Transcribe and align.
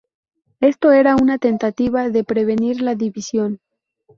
Esto 0.61 0.89
era 0.91 1.15
una 1.15 1.37
tentativa 1.37 2.09
de 2.09 2.23
prevenir 2.23 2.81
la 2.81 2.95
división. 2.95 3.59